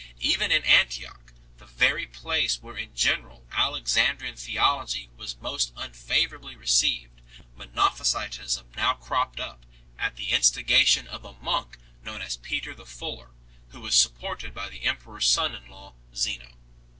Even 0.19 0.51
in 0.51 0.63
Antioch, 0.63 1.31
the 1.59 1.67
very 1.67 2.07
place 2.07 2.59
where 2.59 2.75
in 2.75 2.95
general 2.95 3.45
Alexandrian 3.51 4.35
theology 4.35 5.11
was 5.15 5.37
most 5.37 5.71
unfavourably 5.75 6.55
received, 6.55 7.21
Monophysitism 7.55 8.65
now 8.75 8.95
cropped 8.95 9.39
up 9.39 9.63
at 9.99 10.15
the 10.15 10.31
instigation 10.31 11.05
of 11.05 11.23
a 11.23 11.33
monk 11.33 11.77
known 12.03 12.19
as 12.23 12.35
Peter 12.37 12.73
the 12.73 12.83
Fuller, 12.87 13.29
who 13.69 13.81
was 13.81 13.93
supported 13.93 14.55
by 14.55 14.69
the 14.69 14.85
emperor 14.85 15.17
s 15.17 15.27
son 15.27 15.53
in 15.53 15.67
law 15.69 15.93
Zeno. 16.15 16.55